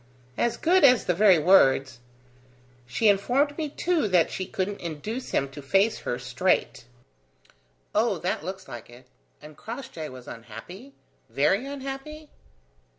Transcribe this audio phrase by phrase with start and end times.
[0.35, 1.99] "As good as the very words.
[2.87, 6.85] She informed me, too, that she couldn't induce him to face her straight."
[7.93, 9.05] "Oh, that looks like it.
[9.43, 10.95] And Crossjay was unhappy?
[11.29, 12.31] Very unhappy?"